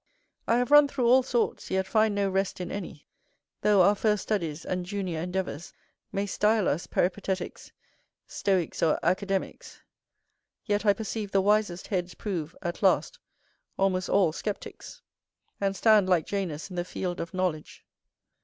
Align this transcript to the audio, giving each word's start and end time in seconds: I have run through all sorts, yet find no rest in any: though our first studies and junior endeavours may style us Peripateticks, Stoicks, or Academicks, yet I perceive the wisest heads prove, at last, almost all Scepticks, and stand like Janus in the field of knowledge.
I 0.47 0.57
have 0.57 0.71
run 0.71 0.87
through 0.87 1.05
all 1.07 1.21
sorts, 1.21 1.69
yet 1.69 1.85
find 1.85 2.15
no 2.15 2.27
rest 2.27 2.59
in 2.59 2.71
any: 2.71 3.07
though 3.61 3.83
our 3.83 3.93
first 3.93 4.23
studies 4.23 4.65
and 4.65 4.83
junior 4.83 5.19
endeavours 5.21 5.73
may 6.11 6.25
style 6.25 6.67
us 6.67 6.87
Peripateticks, 6.87 7.71
Stoicks, 8.25 8.81
or 8.81 8.99
Academicks, 9.05 9.81
yet 10.65 10.87
I 10.87 10.93
perceive 10.93 11.29
the 11.31 11.39
wisest 11.41 11.89
heads 11.89 12.15
prove, 12.15 12.55
at 12.63 12.81
last, 12.81 13.19
almost 13.77 14.09
all 14.09 14.31
Scepticks, 14.33 15.03
and 15.59 15.75
stand 15.75 16.09
like 16.09 16.25
Janus 16.25 16.71
in 16.71 16.77
the 16.77 16.83
field 16.83 17.19
of 17.19 17.31
knowledge. 17.35 17.85